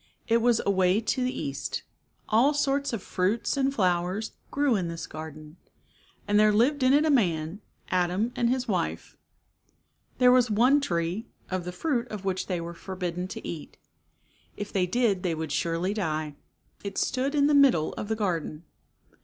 [0.27, 1.83] It was away to the east.
[2.27, 5.57] All sorts of fruits and flowers grew in this garden.
[6.27, 9.15] And there lived in it a man, Adam, and his wife.
[10.13, 13.77] 31 There was one tree, of the fruit of which they were forbidden to eat.
[14.57, 16.33] If they did they would surely die.
[16.83, 18.63] It stood in the middle of the garden.